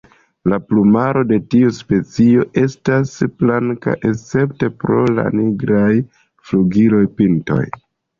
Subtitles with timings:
[0.51, 3.11] La plumaro de tiu specio estas
[3.41, 5.93] blanka escepte pro la nigraj
[6.49, 7.61] flugilpintoj.